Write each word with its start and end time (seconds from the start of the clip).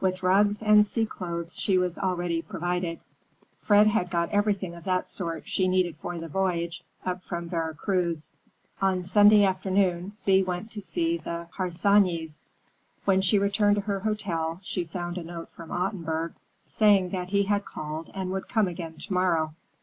With 0.00 0.22
rugs 0.22 0.62
and 0.62 0.86
sea 0.86 1.04
clothes 1.04 1.54
she 1.54 1.76
was 1.76 1.98
already 1.98 2.40
provided; 2.40 2.98
Fred 3.58 3.86
had 3.86 4.08
got 4.10 4.30
everything 4.30 4.74
of 4.74 4.84
that 4.84 5.06
sort 5.06 5.46
she 5.46 5.68
needed 5.68 5.98
for 5.98 6.16
the 6.18 6.28
voyage 6.28 6.82
up 7.04 7.22
from 7.22 7.50
Vera 7.50 7.74
Cruz. 7.74 8.32
On 8.80 9.02
Sunday 9.02 9.44
afternoon 9.44 10.16
Thea 10.24 10.46
went 10.46 10.70
to 10.70 10.80
see 10.80 11.18
the 11.18 11.48
Harsanyis. 11.58 12.46
When 13.04 13.20
she 13.20 13.38
returned 13.38 13.76
to 13.76 13.82
her 13.82 14.00
hotel, 14.00 14.60
she 14.62 14.84
found 14.84 15.18
a 15.18 15.22
note 15.22 15.50
from 15.50 15.70
Ottenburg, 15.70 16.32
saying 16.64 17.10
that 17.10 17.28
he 17.28 17.42
had 17.42 17.66
called 17.66 18.10
and 18.14 18.30
would 18.30 18.48
come 18.48 18.68
again 18.68 18.94
to 18.96 19.12
morrow. 19.12 19.54